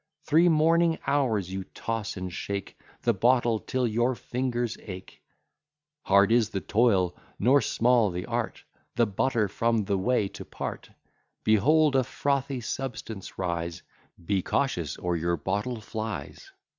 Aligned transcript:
Three 0.25 0.49
morning 0.49 0.97
hours 1.05 1.53
you 1.53 1.63
toss 1.63 2.17
and 2.17 2.33
shake 2.33 2.75
The 3.03 3.13
bottle 3.13 3.59
till 3.59 3.85
your 3.85 4.15
fingers 4.15 4.75
ache; 4.81 5.21
Hard 6.05 6.31
is 6.31 6.49
the 6.49 6.59
toil, 6.59 7.15
nor 7.37 7.61
small 7.61 8.09
the 8.09 8.25
art, 8.25 8.63
The 8.95 9.05
butter 9.05 9.47
from 9.47 9.83
the 9.85 9.99
whey 9.99 10.27
to 10.29 10.43
part: 10.43 10.89
Behold 11.43 11.95
a 11.95 12.03
frothy 12.03 12.61
substance 12.61 13.37
rise; 13.37 13.83
Be 14.25 14.41
cautious 14.41 14.97
or 14.97 15.15
your 15.15 15.37
bottle 15.37 15.79
flies. 15.79 16.51